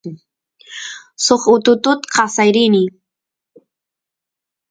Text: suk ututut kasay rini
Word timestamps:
suk 1.25 1.43
ututut 1.55 1.99
kasay 2.13 2.49
rini 2.55 2.83